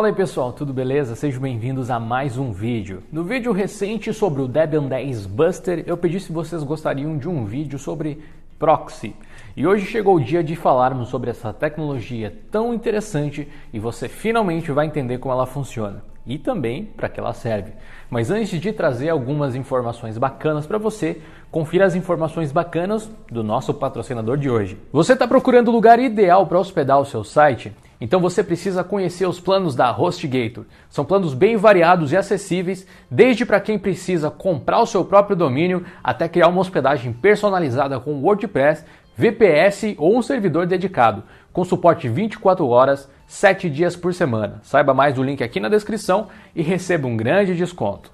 Fala 0.00 0.08
aí 0.08 0.14
pessoal, 0.14 0.50
tudo 0.50 0.72
beleza? 0.72 1.14
Sejam 1.14 1.42
bem-vindos 1.42 1.90
a 1.90 2.00
mais 2.00 2.38
um 2.38 2.52
vídeo. 2.52 3.02
No 3.12 3.22
vídeo 3.22 3.52
recente 3.52 4.14
sobre 4.14 4.40
o 4.40 4.48
Debian 4.48 4.84
10 4.84 5.26
Buster, 5.26 5.84
eu 5.86 5.94
pedi 5.94 6.18
se 6.18 6.32
vocês 6.32 6.62
gostariam 6.62 7.18
de 7.18 7.28
um 7.28 7.44
vídeo 7.44 7.78
sobre 7.78 8.18
proxy. 8.58 9.14
E 9.54 9.66
hoje 9.66 9.84
chegou 9.84 10.16
o 10.16 10.20
dia 10.24 10.42
de 10.42 10.56
falarmos 10.56 11.10
sobre 11.10 11.28
essa 11.28 11.52
tecnologia 11.52 12.34
tão 12.50 12.72
interessante 12.72 13.46
e 13.74 13.78
você 13.78 14.08
finalmente 14.08 14.72
vai 14.72 14.86
entender 14.86 15.18
como 15.18 15.34
ela 15.34 15.44
funciona 15.44 16.02
e 16.26 16.38
também 16.38 16.86
para 16.86 17.10
que 17.10 17.20
ela 17.20 17.34
serve. 17.34 17.72
Mas 18.08 18.30
antes 18.30 18.58
de 18.58 18.72
trazer 18.72 19.10
algumas 19.10 19.54
informações 19.54 20.16
bacanas 20.16 20.66
para 20.66 20.78
você, 20.78 21.20
confira 21.50 21.84
as 21.84 21.94
informações 21.94 22.50
bacanas 22.52 23.10
do 23.30 23.44
nosso 23.44 23.74
patrocinador 23.74 24.38
de 24.38 24.48
hoje. 24.48 24.78
Você 24.94 25.12
está 25.12 25.28
procurando 25.28 25.68
o 25.68 25.72
lugar 25.72 25.98
ideal 25.98 26.46
para 26.46 26.58
hospedar 26.58 26.98
o 26.98 27.04
seu 27.04 27.22
site? 27.22 27.70
Então 28.00 28.18
você 28.18 28.42
precisa 28.42 28.82
conhecer 28.82 29.26
os 29.26 29.38
planos 29.38 29.74
da 29.74 29.90
HostGator. 29.90 30.64
São 30.88 31.04
planos 31.04 31.34
bem 31.34 31.56
variados 31.56 32.12
e 32.12 32.16
acessíveis, 32.16 32.86
desde 33.10 33.44
para 33.44 33.60
quem 33.60 33.78
precisa 33.78 34.30
comprar 34.30 34.80
o 34.80 34.86
seu 34.86 35.04
próprio 35.04 35.36
domínio 35.36 35.84
até 36.02 36.28
criar 36.28 36.48
uma 36.48 36.60
hospedagem 36.60 37.12
personalizada 37.12 38.00
com 38.00 38.22
WordPress, 38.22 38.84
VPS 39.16 39.96
ou 39.98 40.16
um 40.16 40.22
servidor 40.22 40.66
dedicado, 40.66 41.22
com 41.52 41.62
suporte 41.62 42.08
24 42.08 42.66
horas, 42.66 43.10
7 43.26 43.68
dias 43.68 43.94
por 43.94 44.14
semana. 44.14 44.60
Saiba 44.62 44.94
mais 44.94 45.14
do 45.14 45.22
link 45.22 45.42
aqui 45.42 45.60
na 45.60 45.68
descrição 45.68 46.28
e 46.56 46.62
receba 46.62 47.06
um 47.06 47.16
grande 47.16 47.54
desconto. 47.54 48.10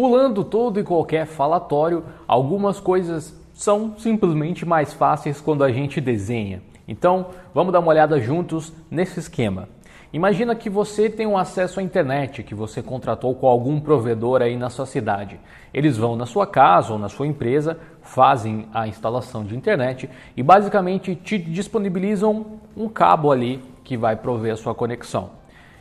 Pulando 0.00 0.42
todo 0.42 0.80
e 0.80 0.82
qualquer 0.82 1.26
falatório, 1.26 2.02
algumas 2.26 2.80
coisas 2.80 3.38
são 3.52 3.98
simplesmente 3.98 4.64
mais 4.64 4.94
fáceis 4.94 5.42
quando 5.42 5.62
a 5.62 5.70
gente 5.70 6.00
desenha. 6.00 6.62
Então, 6.88 7.26
vamos 7.52 7.70
dar 7.70 7.80
uma 7.80 7.90
olhada 7.90 8.18
juntos 8.18 8.72
nesse 8.90 9.20
esquema. 9.20 9.68
Imagina 10.10 10.54
que 10.54 10.70
você 10.70 11.10
tem 11.10 11.26
um 11.26 11.36
acesso 11.36 11.80
à 11.80 11.82
internet 11.82 12.42
que 12.42 12.54
você 12.54 12.82
contratou 12.82 13.34
com 13.34 13.46
algum 13.46 13.78
provedor 13.78 14.40
aí 14.40 14.56
na 14.56 14.70
sua 14.70 14.86
cidade. 14.86 15.38
Eles 15.72 15.98
vão 15.98 16.16
na 16.16 16.24
sua 16.24 16.46
casa 16.46 16.94
ou 16.94 16.98
na 16.98 17.10
sua 17.10 17.26
empresa, 17.26 17.76
fazem 18.00 18.68
a 18.72 18.88
instalação 18.88 19.44
de 19.44 19.54
internet 19.54 20.08
e 20.34 20.42
basicamente 20.42 21.14
te 21.14 21.36
disponibilizam 21.36 22.58
um 22.74 22.88
cabo 22.88 23.30
ali 23.30 23.62
que 23.84 23.98
vai 23.98 24.16
prover 24.16 24.54
a 24.54 24.56
sua 24.56 24.74
conexão. 24.74 25.28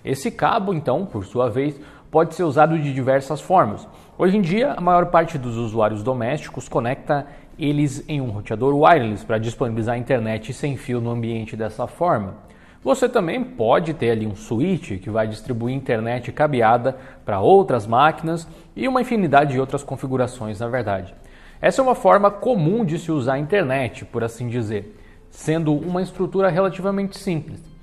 Esse 0.04 0.30
cabo, 0.30 0.73
então, 0.73 1.06
por 1.06 1.23
sua 1.23 1.50
vez, 1.50 1.80
pode 2.11 2.36
ser 2.36 2.44
usado 2.44 2.78
de 2.78 2.94
diversas 2.94 3.39
formas. 3.39 3.88
Hoje 4.22 4.36
em 4.36 4.42
dia, 4.42 4.73
a 4.73 4.81
maior 4.81 5.06
parte 5.06 5.38
dos 5.38 5.56
usuários 5.56 6.03
domésticos 6.03 6.67
conecta 6.67 7.25
eles 7.58 8.03
em 8.06 8.20
um 8.20 8.31
roteador 8.31 8.76
wireless 8.76 9.26
para 9.26 9.38
disponibilizar 9.38 9.98
internet 9.98 10.52
sem 10.52 10.76
fio 10.76 11.00
no 11.00 11.09
ambiente 11.09 11.56
dessa 11.56 11.88
forma. 11.88 12.36
Você 12.84 13.08
também 13.08 13.42
pode 13.42 13.94
ter 13.94 14.11
ali 14.11 14.28
um 14.28 14.36
switch 14.36 15.00
que 15.00 15.09
vai 15.09 15.26
distribuir 15.26 15.73
internet 15.73 16.34
cabeada 16.34 16.98
para 17.23 17.39
outras 17.39 17.88
máquinas 17.88 18.45
e 18.76 18.89
uma 18.89 19.00
infinidade 19.00 19.53
de 19.53 19.59
outras 19.61 19.86
configurações, 19.86 20.59
na 20.59 20.67
verdade. 20.67 21.16
Essa 21.61 21.81
é 21.81 21.83
uma 21.86 21.95
forma 21.95 22.30
comum 22.30 22.83
de 22.83 23.00
se 23.00 23.14
usar 23.14 23.36
a 23.36 23.39
internet, 23.39 24.04
por 24.04 24.22
assim 24.22 24.50
dizer, 24.50 25.00
sendo 25.30 25.73
uma 25.73 26.02
estrutura 26.02 26.50
relativamente 26.50 27.17
simples 27.17 27.78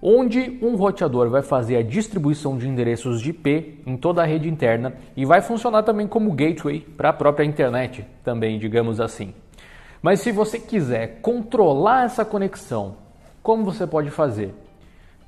onde 0.00 0.58
um 0.62 0.76
roteador 0.76 1.30
vai 1.30 1.42
fazer 1.42 1.76
a 1.76 1.82
distribuição 1.82 2.56
de 2.56 2.68
endereços 2.68 3.20
de 3.20 3.30
IP 3.30 3.82
em 3.86 3.96
toda 3.96 4.22
a 4.22 4.26
rede 4.26 4.48
interna 4.48 4.94
e 5.16 5.24
vai 5.24 5.40
funcionar 5.40 5.82
também 5.82 6.06
como 6.06 6.32
gateway 6.32 6.80
para 6.80 7.10
a 7.10 7.12
própria 7.12 7.44
internet, 7.44 8.04
também, 8.22 8.58
digamos 8.58 9.00
assim. 9.00 9.34
Mas 10.02 10.20
se 10.20 10.30
você 10.30 10.58
quiser 10.58 11.20
controlar 11.20 12.04
essa 12.04 12.24
conexão, 12.24 12.96
como 13.42 13.64
você 13.64 13.86
pode 13.86 14.10
fazer? 14.10 14.54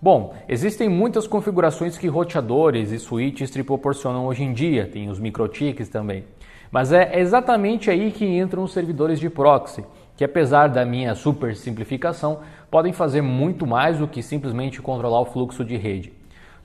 Bom, 0.00 0.34
existem 0.48 0.88
muitas 0.88 1.27
configurações 1.27 1.98
que 1.98 2.06
roteadores 2.06 2.92
e 2.92 2.98
switches 2.98 3.50
te 3.50 3.64
proporcionam 3.64 4.26
hoje 4.26 4.44
em 4.44 4.53
dia, 4.53 4.87
tem 4.87 5.09
os 5.09 5.19
microtics 5.19 5.88
também. 5.88 6.25
Mas 6.70 6.93
é 6.93 7.19
exatamente 7.19 7.91
aí 7.91 8.12
que 8.12 8.25
entram 8.25 8.62
os 8.62 8.72
servidores 8.72 9.19
de 9.19 9.28
proxy, 9.28 9.84
que 10.19 10.25
apesar 10.25 10.67
da 10.69 10.84
minha 10.84 11.15
super 11.15 11.55
simplificação, 11.55 12.41
podem 12.69 12.93
fazer 12.93 13.23
muito 13.23 13.65
mais 13.65 13.99
do 13.99 14.09
que 14.09 14.21
simplesmente 14.21 14.83
controlar 14.83 15.21
o 15.21 15.25
fluxo 15.25 15.65
de 15.65 15.77
rede. 15.77 16.12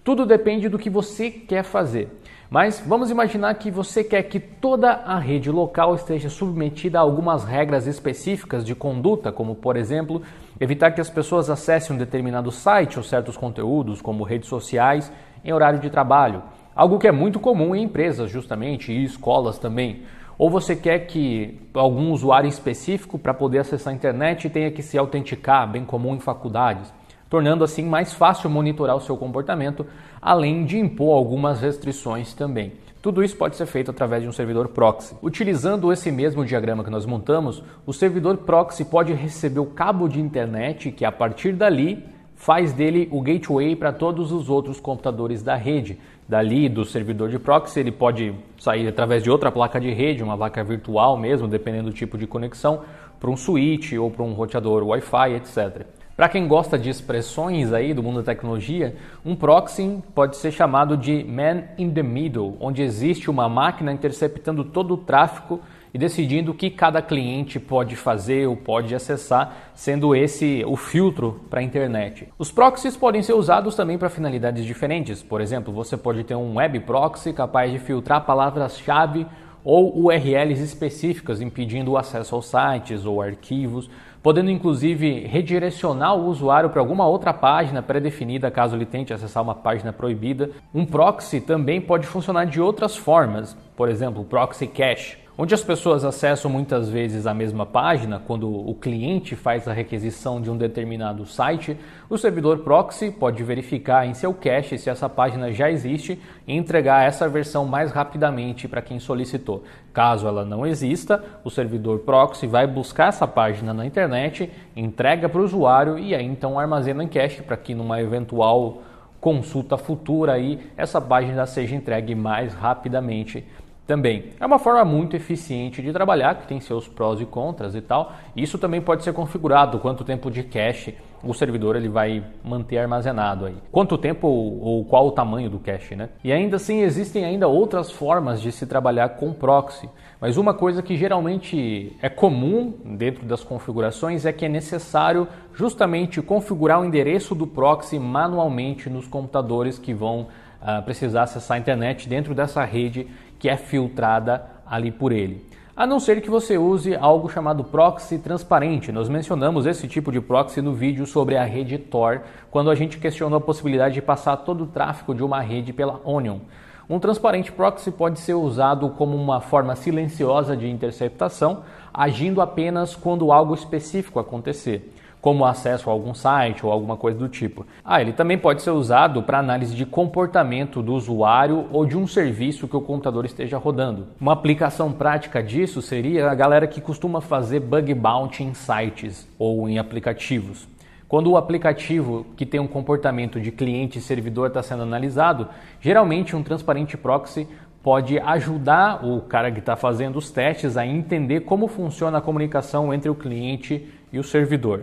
Tudo 0.04 0.26
depende 0.26 0.68
do 0.68 0.80
que 0.80 0.90
você 0.90 1.30
quer 1.30 1.64
fazer. 1.64 2.10
Mas 2.50 2.84
vamos 2.86 3.12
imaginar 3.12 3.54
que 3.54 3.70
você 3.70 4.04
quer 4.04 4.24
que 4.24 4.40
toda 4.40 4.90
a 4.92 5.20
rede 5.20 5.52
local 5.52 5.94
esteja 5.94 6.30
submetida 6.30 6.98
a 6.98 7.02
algumas 7.02 7.44
regras 7.44 7.86
específicas 7.86 8.66
de 8.66 8.74
conduta, 8.74 9.32
como 9.32 9.54
por 9.54 9.78
exemplo, 9.78 10.24
evitar 10.60 10.90
que 10.90 11.00
as 11.00 11.10
pessoas 11.12 11.48
acessem 11.48 11.96
um 11.96 12.00
determinado 12.00 12.52
site 12.52 12.98
ou 12.98 13.04
certos 13.04 13.38
conteúdos, 13.38 14.02
como 14.02 14.24
redes 14.24 14.50
sociais, 14.50 15.12
em 15.46 15.54
horário 15.54 15.80
de 15.80 15.92
trabalho. 15.92 16.42
Algo 16.76 16.98
que 16.98 17.08
é 17.08 17.12
muito 17.12 17.40
comum 17.40 17.76
em 17.76 17.84
empresas, 17.84 18.32
justamente, 18.32 18.92
e 18.92 19.04
escolas 19.04 19.60
também. 19.60 20.02
Ou 20.44 20.50
você 20.50 20.76
quer 20.76 21.08
que 21.08 21.58
algum 21.74 22.12
usuário 22.12 22.50
específico, 22.50 23.18
para 23.18 23.34
poder 23.34 23.60
acessar 23.60 23.94
a 23.94 23.96
internet, 23.96 24.50
tenha 24.50 24.70
que 24.72 24.84
se 24.84 24.98
autenticar, 24.98 25.72
bem 25.72 25.86
comum 25.86 26.16
em 26.16 26.20
faculdades, 26.20 26.94
tornando 27.30 27.64
assim 27.64 27.86
mais 27.86 28.12
fácil 28.12 28.50
monitorar 28.50 28.98
o 28.98 29.00
seu 29.00 29.16
comportamento, 29.16 29.86
além 30.22 30.66
de 30.66 30.78
impor 30.78 31.16
algumas 31.16 31.62
restrições 31.62 32.34
também. 32.34 32.74
Tudo 33.02 33.24
isso 33.24 33.38
pode 33.38 33.56
ser 33.56 33.68
feito 33.68 33.92
através 33.92 34.22
de 34.22 34.28
um 34.28 34.34
servidor 34.34 34.68
proxy. 34.68 35.16
Utilizando 35.24 35.94
esse 35.94 36.12
mesmo 36.12 36.44
diagrama 36.44 36.84
que 36.84 36.90
nós 36.90 37.06
montamos, 37.06 37.64
o 37.86 37.94
servidor 37.94 38.36
proxy 38.40 38.84
pode 38.84 39.14
receber 39.14 39.62
o 39.62 39.68
cabo 39.68 40.10
de 40.10 40.20
internet 40.20 40.92
que 40.92 41.06
a 41.06 41.12
partir 41.14 41.54
dali 41.54 42.04
faz 42.36 42.74
dele 42.74 43.08
o 43.14 43.22
gateway 43.22 43.78
para 43.78 43.94
todos 43.94 44.34
os 44.34 44.50
outros 44.50 44.78
computadores 44.78 45.42
da 45.42 45.56
rede. 45.56 45.98
Dali, 46.28 46.70
do 46.70 46.86
servidor 46.86 47.30
de 47.30 47.38
proxy, 47.38 47.80
ele 47.80 47.92
pode 47.92 48.34
sair 48.58 48.88
através 48.88 49.22
de 49.24 49.30
outra 49.30 49.52
placa 49.52 49.80
de 49.80 49.92
rede, 49.92 50.24
uma 50.24 50.38
placa 50.38 50.64
virtual 50.64 51.18
mesmo, 51.18 51.48
dependendo 51.48 51.90
do 51.90 51.96
tipo 51.96 52.18
de 52.18 52.26
conexão, 52.26 52.82
para 53.20 53.30
um 53.30 53.38
switch 53.38 53.94
ou 53.94 54.10
para 54.10 54.24
um 54.24 54.34
roteador 54.34 54.84
Wi-Fi, 54.84 55.34
etc. 55.36 55.86
Para 56.16 56.30
quem 56.30 56.48
gosta 56.48 56.78
de 56.78 56.90
expressões 56.90 57.74
aí 57.74 57.94
do 57.94 58.04
mundo 58.04 58.18
da 58.18 58.24
tecnologia, 58.24 58.96
um 59.26 59.36
proxy 59.36 59.98
pode 60.14 60.38
ser 60.38 60.52
chamado 60.52 60.96
de 60.96 61.24
man 61.24 61.64
in 61.78 61.90
the 61.90 62.04
middle, 62.04 62.56
onde 62.60 62.84
existe 62.84 63.32
uma 63.32 63.50
máquina 63.50 63.92
interceptando 63.92 64.64
todo 64.64 64.94
o 64.94 64.98
tráfego 64.98 65.60
e 65.94 65.98
decidindo 65.98 66.52
o 66.52 66.56
que 66.56 66.70
cada 66.70 67.02
cliente 67.02 67.60
pode 67.60 67.96
fazer 67.96 68.48
ou 68.48 68.58
pode 68.58 68.96
acessar, 68.96 69.72
sendo 69.76 70.16
esse 70.16 70.64
o 70.66 70.76
filtro 70.76 71.42
para 71.50 71.60
a 71.60 71.64
internet. 71.64 72.28
Os 72.38 72.52
proxies 72.52 72.98
podem 72.98 73.22
ser 73.22 73.34
usados 73.34 73.76
também 73.76 73.98
para 73.98 74.10
finalidades 74.10 74.66
diferentes. 74.66 75.22
Por 75.22 75.40
exemplo, 75.40 75.72
você 75.72 75.96
pode 75.96 76.24
ter 76.24 76.36
um 76.36 76.56
web 76.56 76.80
proxy 76.80 77.32
capaz 77.32 77.72
de 77.72 77.78
filtrar 77.78 78.26
palavras-chave 78.26 79.28
ou 79.64 79.98
URLs 79.98 80.62
específicas 80.62 81.40
impedindo 81.40 81.92
o 81.92 81.98
acesso 81.98 82.36
aos 82.36 82.48
sites 82.48 83.06
ou 83.06 83.22
arquivos, 83.22 83.90
podendo 84.22 84.50
inclusive 84.50 85.22
redirecionar 85.26 86.16
o 86.16 86.26
usuário 86.28 86.70
para 86.70 86.82
alguma 86.82 87.08
outra 87.08 87.34
página 87.34 87.82
pré-definida 87.82 88.52
caso 88.52 88.76
ele 88.76 88.86
tente 88.86 89.14
acessar 89.14 89.42
uma 89.42 89.56
página 89.56 89.94
proibida. 89.94 90.50
Um 90.74 90.86
proxy 90.86 91.40
também 91.40 91.80
pode 91.80 92.08
funcionar 92.08 92.46
de 92.46 92.60
outras 92.60 92.98
formas, 92.98 93.56
por 93.76 93.88
exemplo, 93.88 94.26
proxy 94.26 94.68
cache 94.68 95.23
onde 95.36 95.54
as 95.54 95.64
pessoas 95.64 96.06
acessam 96.06 96.50
muitas 96.50 96.90
vezes 96.90 97.26
a 97.26 97.34
mesma 97.34 97.66
página 97.66 98.22
quando 98.26 98.48
o 98.48 98.76
cliente 98.76 99.36
faz 99.36 99.68
a 99.68 99.74
requisição 99.74 100.40
de 100.40 100.52
um 100.52 100.58
determinado 100.58 101.26
site, 101.26 101.76
o 102.08 102.18
servidor 102.18 102.60
proxy 102.60 103.10
pode 103.10 103.44
verificar 103.44 104.06
em 104.06 104.14
seu 104.14 104.34
cache 104.34 104.78
se 104.78 104.90
essa 104.90 105.10
página 105.10 105.52
já 105.52 105.72
existe 105.72 106.22
e 106.48 106.56
entregar 106.56 107.08
essa 107.08 107.28
versão 107.28 107.66
mais 107.66 107.92
rapidamente 107.92 108.68
para 108.68 108.82
quem 108.82 109.00
solicitou. 109.00 109.64
Caso 109.92 110.28
ela 110.28 110.46
não 110.46 110.68
exista, 110.68 111.24
o 111.44 111.50
servidor 111.50 112.00
proxy 112.00 112.46
vai 112.46 112.68
buscar 112.68 113.08
essa 113.08 113.28
página 113.28 113.74
na 113.74 113.86
internet, 113.86 114.52
entrega 114.76 115.28
para 115.28 115.42
o 115.42 115.46
usuário 115.46 115.98
e 115.98 116.14
aí 116.14 116.26
então 116.26 116.60
armazena 116.60 117.04
em 117.04 117.08
cache 117.08 117.42
para 117.42 117.58
que 117.58 117.74
numa 117.74 118.00
eventual 118.00 118.84
consulta 119.20 119.78
futura 119.78 120.34
aí 120.34 120.60
essa 120.76 121.00
página 121.00 121.46
seja 121.46 121.74
entregue 121.74 122.14
mais 122.14 122.54
rapidamente 122.54 123.44
também. 123.86 124.32
É 124.40 124.46
uma 124.46 124.60
forma 124.60 124.86
muito 124.86 125.16
eficiente 125.16 125.82
de 125.82 125.92
trabalhar, 125.92 126.36
que 126.36 126.48
tem 126.48 126.60
seus 126.60 126.88
prós 126.88 127.20
e 127.20 127.26
contras 127.26 127.76
e 127.76 127.82
tal. 127.82 128.14
Isso 128.36 128.58
também 128.58 128.82
pode 128.82 129.04
ser 129.04 129.14
configurado, 129.14 129.80
quanto 129.80 130.04
tempo 130.04 130.32
de 130.32 130.44
cache 130.44 130.96
o 131.24 131.34
servidor 131.34 131.76
ele 131.76 131.88
vai 131.88 132.22
manter 132.44 132.78
armazenado 132.78 133.46
aí. 133.46 133.56
Quanto 133.72 133.98
tempo 133.98 134.28
ou, 134.28 134.62
ou 134.62 134.86
qual 134.86 135.08
o 135.08 135.12
tamanho 135.12 135.50
do 135.50 135.58
cache, 135.58 135.96
né? 135.96 136.10
E 136.24 136.32
ainda 136.34 136.58
assim 136.58 136.82
existem 136.82 137.24
ainda 137.24 137.48
outras 137.48 137.90
formas 137.90 138.42
de 138.42 138.52
se 138.52 138.66
trabalhar 138.66 139.10
com 139.10 139.32
proxy. 139.32 139.90
Mas 140.20 140.36
uma 140.36 140.54
coisa 140.54 140.82
que 140.82 140.98
geralmente 140.98 141.96
é 142.02 142.10
comum 142.10 142.74
dentro 142.98 143.26
das 143.26 143.44
configurações 143.44 144.26
é 144.26 144.34
que 144.34 144.46
é 144.46 144.50
necessário 144.50 145.28
justamente 145.54 146.22
configurar 146.22 146.82
o 146.82 146.86
endereço 146.86 147.34
do 147.34 147.48
proxy 147.48 147.98
manualmente 147.98 148.90
nos 148.90 149.08
computadores 149.08 149.80
que 149.80 149.94
vão 149.94 150.28
uh, 150.64 150.82
precisar 150.84 151.24
acessar 151.24 151.58
a 151.58 151.60
internet 151.60 152.08
dentro 152.08 152.34
dessa 152.34 152.64
rede 152.64 153.08
que 153.38 153.50
é 153.50 153.58
filtrada 153.58 154.44
ali 154.66 154.90
por 154.92 155.12
ele. 155.12 155.46
a 155.76 155.88
não 155.88 156.00
ser 156.00 156.22
que 156.22 156.30
você 156.30 156.56
use 156.58 156.96
algo 156.96 157.28
chamado 157.28 157.64
proxy 157.64 158.20
transparente. 158.20 158.92
Nós 158.92 159.10
mencionamos 159.10 159.66
esse 159.66 159.88
tipo 159.88 160.12
de 160.12 160.22
proxy 160.22 160.62
no 160.62 160.74
vídeo 160.74 161.06
sobre 161.06 161.36
a 161.36 161.44
rede 161.44 161.80
Tor, 161.80 162.22
quando 162.52 162.70
a 162.70 162.76
gente 162.76 163.00
questionou 163.00 163.38
a 163.38 163.42
possibilidade 163.42 163.96
de 163.96 164.02
passar 164.02 164.38
todo 164.38 164.66
o 164.66 164.68
tráfego 164.68 165.16
de 165.16 165.24
uma 165.24 165.42
rede 165.42 165.74
pela 165.74 166.00
Onion. 166.06 166.40
Um 166.88 167.00
transparente 167.00 167.52
proxy 167.52 167.92
pode 167.92 168.20
ser 168.20 168.36
usado 168.36 168.90
como 168.90 169.18
uma 169.18 169.42
forma 169.42 169.76
silenciosa 169.76 170.56
de 170.56 170.70
interceptação, 170.70 171.64
agindo 171.92 172.40
apenas 172.40 172.96
quando 172.96 173.32
algo 173.32 173.56
específico 173.56 174.20
acontecer 174.20 174.93
como 175.24 175.46
acesso 175.46 175.90
a 175.90 175.94
algum 175.94 176.14
site 176.14 176.66
ou 176.66 176.72
alguma 176.74 176.98
coisa 176.98 177.18
do 177.18 177.30
tipo. 177.30 177.66
Ah, 177.82 178.02
ele 178.02 178.12
também 178.12 178.38
pode 178.38 178.62
ser 178.62 178.72
usado 178.72 179.24
para 179.24 179.40
análise 179.40 179.74
de 179.74 179.86
comportamento 179.86 180.82
do 180.82 180.94
usuário 180.94 181.66
ou 181.72 181.86
de 181.86 181.98
um 181.98 182.06
serviço 182.06 182.68
que 182.68 182.76
o 182.76 182.82
computador 182.82 183.24
esteja 183.24 183.58
rodando. 183.58 184.08
Uma 184.20 184.34
aplicação 184.34 184.92
prática 184.92 185.42
disso 185.42 185.82
seria 185.82 186.30
a 186.30 186.36
galera 186.36 186.68
que 186.68 186.82
costuma 186.82 187.22
fazer 187.22 187.62
bug 187.62 187.94
bounty 187.94 188.44
em 188.44 188.54
sites 188.54 189.26
ou 189.40 189.70
em 189.70 189.80
aplicativos. 189.80 190.68
Quando 191.08 191.32
o 191.32 191.38
aplicativo 191.38 192.26
que 192.36 192.46
tem 192.46 192.60
um 192.60 192.68
comportamento 192.68 193.40
de 193.40 193.50
cliente 193.50 194.00
e 194.00 194.02
servidor 194.02 194.50
está 194.50 194.62
sendo 194.62 194.84
analisado, 194.84 195.48
geralmente 195.80 196.36
um 196.36 196.44
transparente 196.44 196.98
proxy 196.98 197.48
pode 197.82 198.20
ajudar 198.20 199.06
o 199.06 199.22
cara 199.22 199.50
que 199.54 199.60
está 199.60 199.78
fazendo 199.78 200.18
os 200.18 200.30
testes 200.30 200.76
a 200.76 200.86
entender 200.86 201.42
como 201.42 201.70
funciona 201.70 202.18
a 202.18 202.22
comunicação 202.22 202.94
entre 202.94 203.10
o 203.10 203.16
cliente 203.16 203.88
e 204.12 204.20
o 204.20 204.24
servidor. 204.24 204.82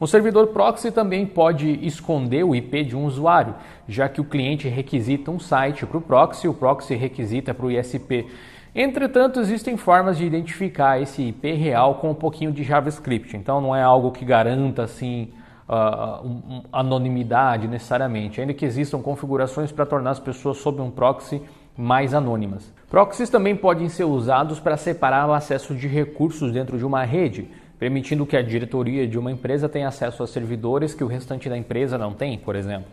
Um 0.00 0.06
servidor 0.06 0.48
proxy 0.48 0.92
também 0.92 1.26
pode 1.26 1.84
esconder 1.84 2.44
o 2.44 2.54
IP 2.54 2.84
de 2.84 2.96
um 2.96 3.04
usuário, 3.04 3.54
já 3.88 4.08
que 4.08 4.20
o 4.20 4.24
cliente 4.24 4.68
requisita 4.68 5.28
um 5.28 5.40
site 5.40 5.84
para 5.84 5.98
o 5.98 6.00
proxy, 6.00 6.46
o 6.46 6.54
proxy 6.54 6.94
requisita 6.94 7.52
para 7.52 7.66
o 7.66 7.70
ISP. 7.70 8.26
Entretanto, 8.72 9.40
existem 9.40 9.76
formas 9.76 10.16
de 10.16 10.24
identificar 10.24 11.02
esse 11.02 11.22
IP 11.22 11.52
real 11.52 11.96
com 11.96 12.10
um 12.10 12.14
pouquinho 12.14 12.52
de 12.52 12.62
JavaScript, 12.62 13.36
então 13.36 13.60
não 13.60 13.74
é 13.74 13.82
algo 13.82 14.12
que 14.12 14.24
garanta 14.24 14.84
assim 14.84 15.32
uh, 15.68 16.24
um, 16.24 16.62
anonimidade 16.70 17.66
necessariamente, 17.66 18.40
ainda 18.40 18.54
que 18.54 18.64
existam 18.64 19.00
configurações 19.00 19.72
para 19.72 19.84
tornar 19.84 20.10
as 20.10 20.20
pessoas 20.20 20.58
sob 20.58 20.80
um 20.80 20.92
proxy 20.92 21.42
mais 21.76 22.14
anônimas. 22.14 22.72
Proxies 22.88 23.30
também 23.30 23.56
podem 23.56 23.88
ser 23.88 24.04
usados 24.04 24.60
para 24.60 24.76
separar 24.76 25.28
o 25.28 25.32
acesso 25.32 25.74
de 25.74 25.88
recursos 25.88 26.52
dentro 26.52 26.78
de 26.78 26.86
uma 26.86 27.02
rede 27.04 27.48
permitindo 27.78 28.26
que 28.26 28.36
a 28.36 28.42
diretoria 28.42 29.06
de 29.06 29.18
uma 29.18 29.30
empresa 29.30 29.68
tenha 29.68 29.88
acesso 29.88 30.22
a 30.22 30.26
servidores 30.26 30.94
que 30.94 31.04
o 31.04 31.06
restante 31.06 31.48
da 31.48 31.56
empresa 31.56 31.96
não 31.96 32.12
tem, 32.12 32.38
por 32.38 32.56
exemplo. 32.56 32.88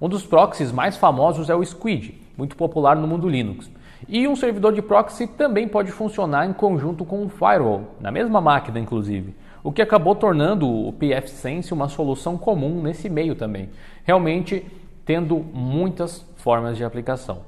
Um 0.00 0.08
dos 0.08 0.26
proxies 0.26 0.72
mais 0.72 0.96
famosos 0.96 1.48
é 1.48 1.54
o 1.54 1.64
Squid, 1.64 2.20
muito 2.36 2.56
popular 2.56 2.96
no 2.96 3.06
mundo 3.06 3.28
Linux. 3.28 3.70
E 4.08 4.26
um 4.28 4.36
servidor 4.36 4.72
de 4.72 4.82
proxy 4.82 5.26
também 5.26 5.68
pode 5.68 5.90
funcionar 5.90 6.46
em 6.46 6.52
conjunto 6.52 7.04
com 7.04 7.22
um 7.22 7.28
firewall, 7.28 7.94
na 8.00 8.10
mesma 8.10 8.40
máquina 8.40 8.78
inclusive, 8.78 9.34
o 9.62 9.72
que 9.72 9.80
acabou 9.80 10.14
tornando 10.14 10.68
o 10.68 10.92
pfSense 10.92 11.72
uma 11.72 11.88
solução 11.88 12.36
comum 12.36 12.82
nesse 12.82 13.08
meio 13.08 13.34
também, 13.34 13.70
realmente 14.04 14.66
tendo 15.06 15.38
muitas 15.38 16.24
formas 16.36 16.76
de 16.76 16.84
aplicação. 16.84 17.42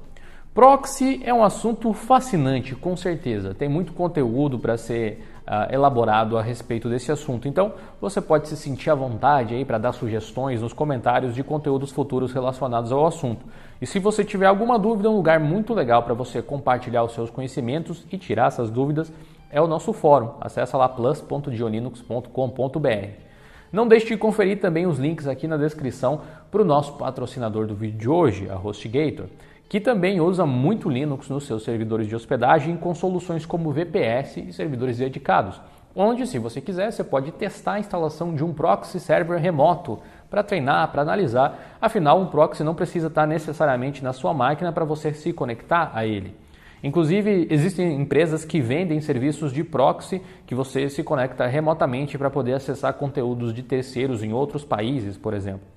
Proxy 0.53 1.21
é 1.23 1.31
um 1.31 1.43
assunto 1.43 1.93
fascinante, 1.93 2.73
com 2.73 2.97
certeza. 2.97 3.53
Tem 3.53 3.69
muito 3.69 3.93
conteúdo 3.93 4.57
para 4.57 4.75
ser 4.75 5.23
uh, 5.47 5.73
elaborado 5.73 6.37
a 6.37 6.41
respeito 6.41 6.89
desse 6.89 7.11
assunto. 7.11 7.47
Então, 7.47 7.73
você 7.99 8.19
pode 8.19 8.47
se 8.47 8.57
sentir 8.57 8.89
à 8.89 8.95
vontade 8.95 9.55
aí 9.55 9.63
para 9.63 9.77
dar 9.77 9.93
sugestões 9.93 10.61
nos 10.61 10.73
comentários 10.73 11.33
de 11.33 11.43
conteúdos 11.43 11.91
futuros 11.91 12.33
relacionados 12.33 12.91
ao 12.91 13.07
assunto. 13.07 13.45
E 13.81 13.87
se 13.87 13.99
você 13.99 14.23
tiver 14.23 14.47
alguma 14.47 14.77
dúvida, 14.77 15.09
um 15.09 15.15
lugar 15.15 15.39
muito 15.39 15.73
legal 15.73 16.03
para 16.03 16.13
você 16.13 16.41
compartilhar 16.41 17.03
os 17.03 17.13
seus 17.13 17.29
conhecimentos 17.29 18.05
e 18.11 18.17
tirar 18.17 18.47
essas 18.47 18.69
dúvidas 18.69 19.11
é 19.49 19.61
o 19.61 19.67
nosso 19.67 19.93
fórum. 19.93 20.31
Acesse 20.41 20.75
lá 20.75 20.89
plus.diolinux.com.br. 20.89 23.27
Não 23.71 23.87
deixe 23.87 24.07
de 24.07 24.17
conferir 24.17 24.59
também 24.59 24.85
os 24.85 24.97
links 24.97 25.27
aqui 25.27 25.47
na 25.47 25.57
descrição 25.57 26.21
para 26.49 26.61
o 26.61 26.65
nosso 26.65 26.93
patrocinador 26.93 27.67
do 27.67 27.75
vídeo 27.75 27.99
de 27.99 28.09
hoje, 28.09 28.49
a 28.49 28.55
HostGator 28.55 29.27
que 29.69 29.79
também 29.79 30.21
usa 30.21 30.45
muito 30.45 30.89
Linux 30.89 31.29
nos 31.29 31.45
seus 31.45 31.63
servidores 31.63 32.07
de 32.07 32.15
hospedagem 32.15 32.77
com 32.77 32.95
soluções 32.95 33.45
como 33.45 33.71
VPS 33.71 34.37
e 34.37 34.53
servidores 34.53 34.97
dedicados, 34.97 35.61
onde, 35.95 36.25
se 36.27 36.39
você 36.39 36.61
quiser, 36.61 36.91
você 36.91 37.03
pode 37.03 37.31
testar 37.31 37.73
a 37.73 37.79
instalação 37.79 38.33
de 38.33 38.43
um 38.43 38.53
proxy 38.53 38.99
server 38.99 39.39
remoto 39.39 39.99
para 40.29 40.43
treinar, 40.43 40.91
para 40.91 41.01
analisar. 41.01 41.77
Afinal, 41.81 42.19
um 42.21 42.27
proxy 42.27 42.63
não 42.63 42.75
precisa 42.75 43.07
estar 43.07 43.25
necessariamente 43.25 44.03
na 44.03 44.13
sua 44.13 44.33
máquina 44.33 44.71
para 44.71 44.85
você 44.85 45.13
se 45.13 45.33
conectar 45.33 45.91
a 45.93 46.05
ele. 46.05 46.35
Inclusive, 46.83 47.47
existem 47.49 47.99
empresas 47.99 48.45
que 48.45 48.61
vendem 48.61 49.01
serviços 49.01 49.51
de 49.51 49.63
proxy 49.63 50.21
que 50.45 50.53
você 50.53 50.87
se 50.89 51.03
conecta 51.03 51.47
remotamente 51.47 52.17
para 52.17 52.29
poder 52.29 52.53
acessar 52.53 52.93
conteúdos 52.93 53.53
de 53.53 53.63
terceiros 53.63 54.23
em 54.23 54.31
outros 54.31 54.63
países, 54.63 55.17
por 55.17 55.33
exemplo. 55.33 55.67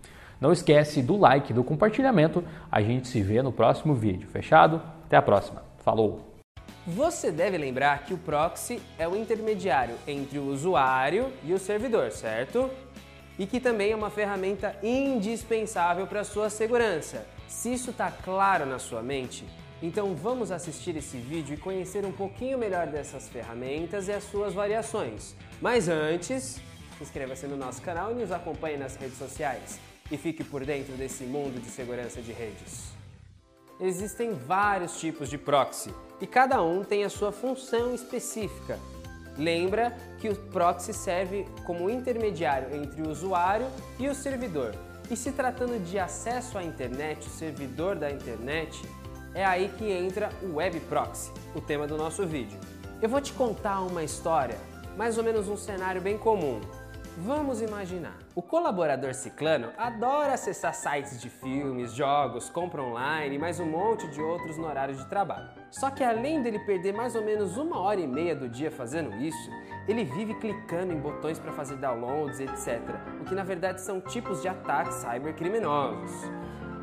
Não 0.41 0.53
esquece 0.53 1.03
do 1.03 1.19
like, 1.19 1.53
do 1.53 1.63
compartilhamento. 1.63 2.43
A 2.73 2.81
gente 2.81 3.09
se 3.09 3.21
vê 3.21 3.43
no 3.43 3.53
próximo 3.53 3.95
vídeo. 3.95 4.27
Fechado? 4.29 4.81
Até 5.05 5.17
a 5.17 5.23
próxima. 5.23 5.63
Falou! 5.85 6.31
Você 6.87 7.31
deve 7.31 7.59
lembrar 7.59 8.05
que 8.05 8.15
o 8.15 8.19
proxy 8.19 8.81
é 8.99 9.07
o 9.07 9.15
intermediário 9.15 9.97
entre 10.07 10.39
o 10.39 10.47
usuário 10.47 11.31
e 11.45 11.53
o 11.53 11.59
servidor, 11.59 12.11
certo? 12.11 12.71
E 13.39 13.47
que 13.47 13.61
também 13.61 13.93
é 13.93 13.97
uma 13.97 14.09
ferramenta 14.09 14.75
indispensável 14.83 16.07
para 16.07 16.21
a 16.21 16.25
sua 16.25 16.49
segurança. 16.49 17.27
Se 17.47 17.73
isso 17.75 17.91
está 17.91 18.11
claro 18.11 18.65
na 18.65 18.79
sua 18.79 19.03
mente, 19.03 19.45
então 19.83 20.15
vamos 20.15 20.51
assistir 20.51 20.97
esse 20.97 21.19
vídeo 21.19 21.53
e 21.53 21.59
conhecer 21.59 22.07
um 22.07 22.13
pouquinho 22.13 22.57
melhor 22.57 22.87
dessas 22.87 23.29
ferramentas 23.29 24.09
e 24.09 24.13
as 24.13 24.25
suas 24.25 24.55
variações. 24.55 25.37
Mas 25.61 25.87
antes, 25.87 26.61
inscreva-se 26.99 27.47
no 27.47 27.59
nosso 27.59 27.83
canal 27.83 28.11
e 28.11 28.15
nos 28.15 28.33
acompanhe 28.33 28.79
nas 28.79 28.97
redes 28.97 29.19
sociais 29.19 29.90
e 30.11 30.17
fique 30.17 30.43
por 30.43 30.65
dentro 30.65 30.95
desse 30.95 31.25
mundo 31.25 31.61
de 31.61 31.69
segurança 31.69 32.21
de 32.21 32.33
redes. 32.33 32.91
Existem 33.81 34.35
vários 34.35 34.99
tipos 35.01 35.31
de 35.31 35.39
proxy 35.39 35.95
e 36.21 36.27
cada 36.27 36.63
um 36.63 36.85
tem 36.85 37.05
a 37.05 37.09
sua 37.09 37.33
função 37.33 37.95
específica. 37.95 38.79
Lembra 39.39 39.97
que 40.19 40.29
o 40.29 40.37
proxy 40.37 40.93
serve 40.93 41.47
como 41.65 41.89
intermediário 41.89 42.77
entre 42.77 43.01
o 43.01 43.09
usuário 43.09 43.67
e 43.99 44.09
o 44.09 44.15
servidor. 44.15 44.75
E 45.11 45.17
se 45.17 45.33
tratando 45.33 45.83
de 45.83 45.99
acesso 45.99 46.59
à 46.59 46.63
internet, 46.63 47.27
o 47.27 47.31
servidor 47.31 47.97
da 47.97 48.11
internet, 48.11 48.83
é 49.35 49.45
aí 49.45 49.69
que 49.79 49.91
entra 49.91 50.31
o 50.43 50.57
web 50.57 50.79
proxy, 50.81 51.33
o 51.55 51.61
tema 51.61 51.87
do 51.87 51.97
nosso 51.97 52.27
vídeo. 52.27 52.59
Eu 53.01 53.09
vou 53.09 53.21
te 53.21 53.33
contar 53.33 53.81
uma 53.81 54.05
história, 54.05 54.59
mais 54.97 55.17
ou 55.17 55.25
menos 55.25 55.49
um 55.49 55.57
cenário 55.57 56.01
bem 56.01 56.19
comum. 56.19 56.61
Vamos 57.23 57.61
imaginar. 57.61 58.17
O 58.35 58.41
colaborador 58.41 59.13
ciclano 59.13 59.69
adora 59.77 60.33
acessar 60.33 60.73
sites 60.73 61.21
de 61.21 61.29
filmes, 61.29 61.93
jogos, 61.93 62.49
compra 62.49 62.83
online 62.83 63.37
e 63.37 63.39
mais 63.39 63.61
um 63.61 63.67
monte 63.67 64.09
de 64.09 64.23
outros 64.23 64.57
no 64.57 64.67
horário 64.67 64.95
de 64.95 65.07
trabalho. 65.07 65.51
Só 65.71 65.91
que 65.91 66.03
além 66.03 66.43
dele 66.43 66.59
perder 66.61 66.95
mais 66.95 67.15
ou 67.15 67.23
menos 67.23 67.59
uma 67.59 67.79
hora 67.79 68.01
e 68.01 68.07
meia 68.07 68.35
do 68.35 68.49
dia 68.49 68.71
fazendo 68.71 69.15
isso, 69.17 69.51
ele 69.87 70.03
vive 70.03 70.33
clicando 70.37 70.95
em 70.95 70.99
botões 70.99 71.39
para 71.39 71.53
fazer 71.53 71.77
downloads, 71.77 72.41
etc. 72.41 72.81
O 73.21 73.25
que 73.25 73.35
na 73.35 73.45
verdade 73.45 73.83
são 73.83 74.01
tipos 74.01 74.41
de 74.41 74.49
ataques 74.49 74.95
cybercriminosos. 74.95 76.31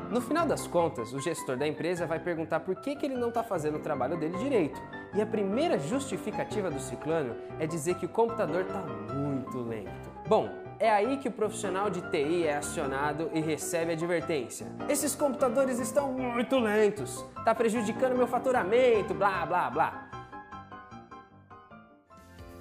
No 0.08 0.20
final 0.20 0.46
das 0.46 0.68
contas, 0.68 1.12
o 1.12 1.18
gestor 1.18 1.56
da 1.56 1.66
empresa 1.66 2.06
vai 2.06 2.20
perguntar 2.20 2.60
por 2.60 2.76
que, 2.76 2.94
que 2.94 3.04
ele 3.04 3.16
não 3.16 3.28
está 3.28 3.42
fazendo 3.42 3.76
o 3.76 3.80
trabalho 3.80 4.16
dele 4.16 4.38
direito. 4.38 4.80
E 5.12 5.20
a 5.20 5.26
primeira 5.26 5.80
justificativa 5.80 6.70
do 6.70 6.78
ciclano 6.78 7.34
é 7.58 7.66
dizer 7.66 7.96
que 7.96 8.06
o 8.06 8.08
computador 8.08 8.62
está 8.62 8.80
muito 8.80 9.58
lento. 9.58 10.07
Bom, 10.28 10.50
é 10.78 10.90
aí 10.90 11.16
que 11.16 11.28
o 11.28 11.32
profissional 11.32 11.88
de 11.88 12.02
TI 12.10 12.46
é 12.46 12.58
acionado 12.58 13.30
e 13.32 13.40
recebe 13.40 13.92
advertência. 13.92 14.66
Esses 14.86 15.14
computadores 15.14 15.78
estão 15.78 16.12
muito 16.12 16.58
lentos, 16.58 17.24
está 17.38 17.54
prejudicando 17.54 18.14
meu 18.14 18.26
faturamento, 18.26 19.14
blá 19.14 19.46
blá 19.46 19.70
blá. 19.70 20.10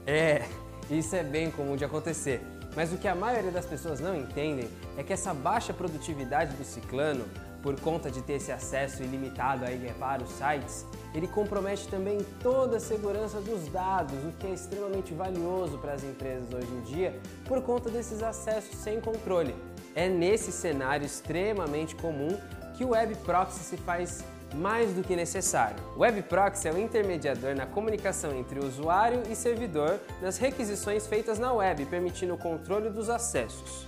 É, 0.06 0.46
isso 0.90 1.14
é 1.14 1.24
bem 1.24 1.52
comum 1.52 1.76
de 1.76 1.84
acontecer. 1.84 2.42
Mas 2.74 2.94
o 2.94 2.98
que 2.98 3.06
a 3.08 3.14
maioria 3.14 3.52
das 3.52 3.66
pessoas 3.66 4.00
não 4.00 4.16
entendem 4.16 4.70
é 4.96 5.04
que 5.04 5.12
essa 5.12 5.34
baixa 5.34 5.74
produtividade 5.74 6.56
do 6.56 6.64
ciclano 6.64 7.26
por 7.62 7.80
conta 7.80 8.10
de 8.10 8.22
ter 8.22 8.34
esse 8.34 8.52
acesso 8.52 9.04
ilimitado 9.04 9.66
aí 9.66 9.78
para 10.00 10.24
os 10.24 10.30
sites, 10.32 10.86
ele 11.14 11.28
compromete 11.28 11.88
também 11.88 12.20
toda 12.42 12.78
a 12.78 12.80
segurança 12.80 13.42
dos 13.42 13.68
dados, 13.70 14.16
o 14.26 14.32
que 14.34 14.48
é 14.48 14.54
extremamente 14.54 15.14
valioso 15.14 15.78
para 15.78 15.94
as 15.94 16.04
empresas 16.04 16.54
hoje 16.54 16.72
em 16.72 16.82
dia 16.82 17.20
por 17.46 17.62
conta 17.62 17.90
desses 17.90 18.22
acessos 18.22 18.76
sem 18.76 19.00
controle. 19.00 19.56
É 19.96 20.08
nesse 20.08 20.52
cenário 20.52 21.06
extremamente 21.06 21.96
comum 21.96 22.38
que 22.76 22.86
o 22.86 22.90
web 22.90 23.16
proxy 23.26 23.60
se 23.60 23.78
faz 23.78 24.24
mais 24.54 24.94
do 24.94 25.04
que 25.04 25.16
necessário. 25.16 25.78
O 25.96 26.00
web 26.00 26.22
proxy 26.24 26.68
é 26.68 26.72
o 26.72 26.78
intermediador 26.78 27.56
na 27.56 27.66
comunicação 27.66 28.36
entre 28.36 28.60
usuário 28.60 29.24
e 29.30 29.36
servidor 29.36 30.00
nas 30.22 30.38
requisições 30.38 31.08
feitas 31.08 31.40
na 31.40 31.52
web, 31.52 31.86
permitindo 31.86 32.34
o 32.34 32.38
controle 32.38 32.90
dos 32.90 33.10
acessos. 33.10 33.88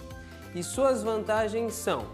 E 0.53 0.63
suas 0.63 1.03
vantagens 1.03 1.73
são 1.73 2.05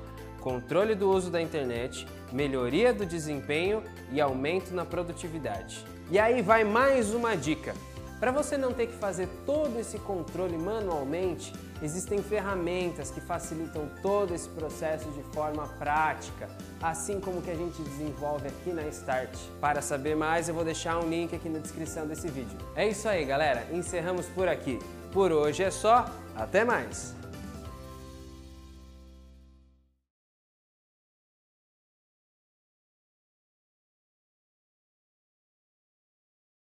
controle 0.46 0.94
do 0.94 1.10
uso 1.10 1.32
da 1.32 1.42
internet, 1.42 2.08
melhoria 2.32 2.94
do 2.94 3.04
desempenho 3.04 3.82
e 4.12 4.22
aumento 4.22 4.76
na 4.76 4.86
produtividade. 4.86 5.84
E 6.12 6.20
aí 6.20 6.44
vai 6.44 6.64
mais 6.64 7.16
uma 7.16 7.36
dica. 7.36 7.74
Para 8.20 8.32
você 8.32 8.56
não 8.56 8.72
ter 8.72 8.86
que 8.86 8.94
fazer 8.94 9.28
todo 9.44 9.80
esse 9.80 9.98
controle 9.98 10.56
manualmente, 10.56 11.52
existem 11.82 12.22
ferramentas 12.22 13.10
que 13.10 13.20
facilitam 13.20 13.90
todo 14.04 14.36
esse 14.36 14.48
processo 14.50 15.10
de 15.14 15.24
forma 15.34 15.68
prática, 15.80 16.48
assim 16.80 17.20
como 17.20 17.42
que 17.42 17.50
a 17.50 17.56
gente 17.56 17.82
desenvolve 17.82 18.48
aqui 18.48 18.70
na 18.70 18.84
Start. 18.90 19.36
Para 19.60 19.82
saber 19.82 20.16
mais, 20.16 20.48
eu 20.48 20.54
vou 20.54 20.64
deixar 20.64 21.00
um 21.00 21.10
link 21.10 21.36
aqui 21.36 21.50
na 21.50 21.58
descrição 21.58 22.06
desse 22.06 22.28
vídeo. 22.28 22.56
É 22.76 22.88
isso 22.88 23.10
aí, 23.10 23.26
galera. 23.26 23.66
Encerramos 23.72 24.28
por 24.28 24.48
aqui. 24.48 24.78
Por 25.12 25.32
hoje 25.32 25.64
é 25.64 25.72
só. 25.72 26.06
Até 26.36 26.64
mais! 26.64 27.15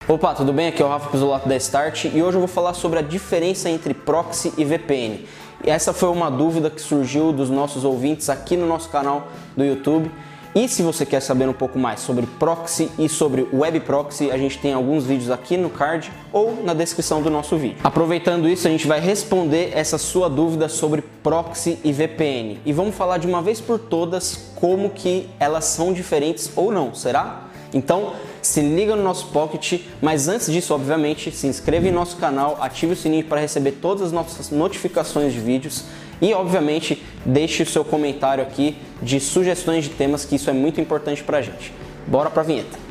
Opa, 0.09 0.33
tudo 0.33 0.53
bem? 0.53 0.69
Aqui 0.69 0.81
é 0.81 0.85
o 0.85 0.87
Rafa 0.87 1.09
Pisolato 1.09 1.49
da 1.49 1.55
Start 1.57 2.05
e 2.05 2.23
hoje 2.23 2.37
eu 2.37 2.39
vou 2.39 2.47
falar 2.47 2.73
sobre 2.73 2.97
a 2.97 3.01
diferença 3.01 3.69
entre 3.69 3.93
proxy 3.93 4.53
e 4.57 4.63
VPN. 4.63 5.25
E 5.65 5.69
essa 5.69 5.91
foi 5.91 6.07
uma 6.07 6.31
dúvida 6.31 6.69
que 6.69 6.79
surgiu 6.79 7.33
dos 7.33 7.49
nossos 7.49 7.83
ouvintes 7.83 8.29
aqui 8.29 8.55
no 8.55 8.65
nosso 8.65 8.87
canal 8.87 9.27
do 9.57 9.65
YouTube. 9.65 10.09
E 10.55 10.69
se 10.69 10.81
você 10.81 11.05
quer 11.05 11.19
saber 11.19 11.49
um 11.49 11.53
pouco 11.53 11.77
mais 11.77 11.99
sobre 11.99 12.25
proxy 12.25 12.89
e 12.97 13.09
sobre 13.09 13.49
web 13.51 13.81
proxy, 13.81 14.31
a 14.31 14.37
gente 14.37 14.57
tem 14.59 14.71
alguns 14.71 15.05
vídeos 15.05 15.29
aqui 15.29 15.57
no 15.57 15.69
card 15.69 16.09
ou 16.31 16.63
na 16.63 16.73
descrição 16.73 17.21
do 17.21 17.29
nosso 17.29 17.57
vídeo. 17.57 17.79
Aproveitando 17.83 18.47
isso, 18.47 18.65
a 18.65 18.71
gente 18.71 18.87
vai 18.87 19.01
responder 19.01 19.71
essa 19.73 19.97
sua 19.97 20.29
dúvida 20.29 20.69
sobre 20.69 21.03
proxy 21.21 21.79
e 21.83 21.91
VPN. 21.91 22.61
E 22.65 22.71
vamos 22.71 22.95
falar 22.95 23.17
de 23.17 23.27
uma 23.27 23.41
vez 23.41 23.59
por 23.59 23.77
todas 23.77 24.51
como 24.55 24.89
que 24.89 25.27
elas 25.37 25.65
são 25.65 25.91
diferentes 25.91 26.49
ou 26.55 26.71
não, 26.71 26.95
será? 26.95 27.46
Então, 27.73 28.13
se 28.41 28.61
liga 28.61 28.95
no 28.95 29.03
nosso 29.03 29.27
Pocket, 29.27 29.81
mas 30.01 30.27
antes 30.27 30.51
disso, 30.51 30.73
obviamente, 30.73 31.31
se 31.31 31.47
inscreva 31.47 31.87
em 31.87 31.91
nosso 31.91 32.17
canal, 32.17 32.57
ative 32.61 32.93
o 32.93 32.95
sininho 32.95 33.25
para 33.25 33.41
receber 33.41 33.73
todas 33.73 34.03
as 34.03 34.11
nossas 34.11 34.49
notificações 34.49 35.33
de 35.33 35.39
vídeos 35.39 35.83
e, 36.21 36.33
obviamente, 36.33 37.03
deixe 37.25 37.63
o 37.63 37.65
seu 37.65 37.83
comentário 37.83 38.43
aqui 38.43 38.77
de 39.01 39.19
sugestões 39.19 39.83
de 39.83 39.91
temas, 39.91 40.25
que 40.25 40.35
isso 40.35 40.49
é 40.49 40.53
muito 40.53 40.79
importante 40.79 41.23
para 41.23 41.39
a 41.39 41.41
gente. 41.41 41.73
Bora 42.07 42.29
para 42.29 42.41
a 42.41 42.45
vinheta. 42.45 42.87